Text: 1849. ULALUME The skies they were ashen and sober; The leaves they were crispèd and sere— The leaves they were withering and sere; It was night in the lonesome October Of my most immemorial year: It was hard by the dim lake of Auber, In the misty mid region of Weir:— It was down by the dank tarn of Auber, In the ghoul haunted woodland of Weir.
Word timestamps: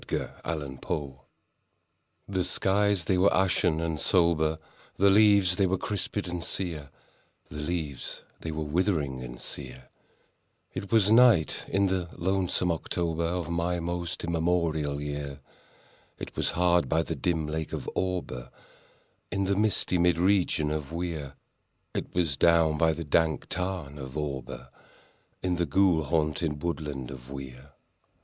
1849. 0.09 0.97
ULALUME 0.97 1.19
The 2.27 2.43
skies 2.43 3.03
they 3.05 3.19
were 3.19 3.31
ashen 3.31 3.79
and 3.79 3.99
sober; 3.99 4.57
The 4.95 5.11
leaves 5.11 5.57
they 5.57 5.67
were 5.67 5.77
crispèd 5.77 6.27
and 6.27 6.43
sere— 6.43 6.89
The 7.49 7.57
leaves 7.57 8.23
they 8.39 8.49
were 8.49 8.63
withering 8.63 9.21
and 9.21 9.39
sere; 9.39 9.91
It 10.73 10.91
was 10.91 11.11
night 11.11 11.65
in 11.67 11.85
the 11.85 12.09
lonesome 12.13 12.71
October 12.71 13.25
Of 13.25 13.51
my 13.51 13.79
most 13.79 14.23
immemorial 14.23 14.99
year: 14.99 15.39
It 16.17 16.35
was 16.35 16.49
hard 16.57 16.89
by 16.89 17.03
the 17.03 17.15
dim 17.15 17.45
lake 17.45 17.71
of 17.71 17.87
Auber, 17.93 18.49
In 19.31 19.43
the 19.43 19.55
misty 19.55 19.99
mid 19.99 20.17
region 20.17 20.71
of 20.71 20.91
Weir:— 20.91 21.33
It 21.93 22.11
was 22.15 22.37
down 22.37 22.75
by 22.79 22.93
the 22.93 23.03
dank 23.03 23.49
tarn 23.49 23.99
of 23.99 24.17
Auber, 24.17 24.69
In 25.43 25.57
the 25.57 25.67
ghoul 25.67 26.01
haunted 26.05 26.63
woodland 26.63 27.11
of 27.11 27.29
Weir. 27.29 27.73